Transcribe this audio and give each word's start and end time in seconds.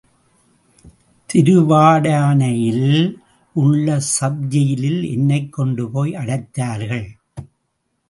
திருவாடானையில் 1.29 3.15
உள்ள 3.53 3.99
சப் 3.99 4.41
ஜெயிலில் 4.41 5.03
என்னைக் 5.11 5.53
கொண்டுபோய் 5.53 6.11
அடைத்தார்கள். 6.11 7.07